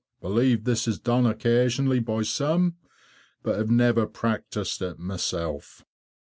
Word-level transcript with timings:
Believe 0.19 0.63
this 0.63 0.87
is 0.87 0.97
done 0.99 1.27
occasionally 1.27 1.99
by 1.99 2.23
some, 2.23 2.75
but 3.43 3.57
have 3.59 3.69
never 3.69 4.07
practised 4.07 4.81
it 4.81 4.97
myself. 4.97 5.85